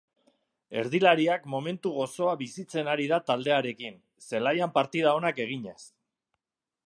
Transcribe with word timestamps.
Erdilariak 0.79 1.43
momentu 1.55 1.91
gozoa 1.97 2.31
bizitzen 2.39 2.89
ari 2.95 3.05
da 3.13 3.19
taldearekin, 3.29 4.01
zelaian 4.31 4.75
partida 4.79 5.15
onak 5.21 5.43
eginez. 5.45 5.81